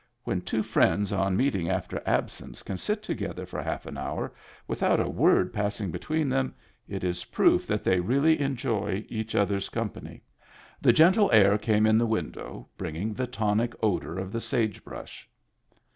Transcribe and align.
When 0.23 0.41
two 0.41 0.63
friends 0.63 1.13
on 1.13 1.37
meeting 1.37 1.69
after 1.69 2.01
ab 2.07 2.31
sence 2.31 2.63
can 2.63 2.75
sit 2.77 3.03
together 3.03 3.45
for 3.45 3.61
half 3.61 3.85
an 3.85 3.99
hour 3.99 4.33
without 4.67 4.99
a 4.99 5.07
word 5.07 5.53
passing 5.53 5.91
between 5.91 6.27
them, 6.27 6.55
it 6.87 7.03
is 7.03 7.25
proof 7.25 7.67
that 7.67 7.83
they 7.83 7.99
really 7.99 8.41
enjoy 8.41 9.05
each 9.09 9.35
other's 9.35 9.69
company. 9.69 10.23
The 10.81 10.91
gentle 10.91 11.29
air 11.31 11.55
came 11.59 11.85
in 11.85 11.99
the 11.99 12.07
window, 12.07 12.67
bringing 12.79 13.13
the 13.13 13.27
tonic 13.27 13.75
odor 13.83 14.17
of 14.17 14.31
the 14.31 14.41
sage 14.41 14.83
brush. 14.83 15.29